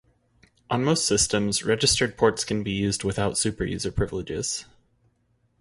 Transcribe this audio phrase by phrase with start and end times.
[0.71, 4.65] On most systems, registered ports can be used without superuser privileges.